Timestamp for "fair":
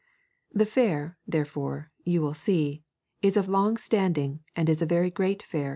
0.65-1.19, 5.43-5.69